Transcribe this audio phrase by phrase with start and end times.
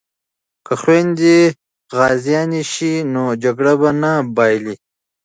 [0.65, 1.37] که خویندې
[1.97, 4.75] غازیانې شي نو جګړه به نه بایلي.